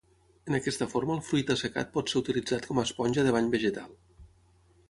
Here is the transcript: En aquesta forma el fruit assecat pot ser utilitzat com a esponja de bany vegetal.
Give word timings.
En 0.51 0.55
aquesta 0.59 0.87
forma 0.93 1.13
el 1.17 1.21
fruit 1.27 1.51
assecat 1.55 1.93
pot 1.99 2.11
ser 2.13 2.19
utilitzat 2.23 2.67
com 2.71 2.81
a 2.81 2.87
esponja 2.91 3.27
de 3.29 3.35
bany 3.37 3.55
vegetal. 3.59 3.97